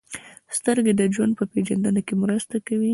•سترګې 0.57 0.93
د 0.95 1.01
ژوند 1.13 1.31
په 1.39 1.43
پېژندنه 1.51 1.99
کې 2.07 2.13
مرسته 2.23 2.55
کوي. 2.67 2.89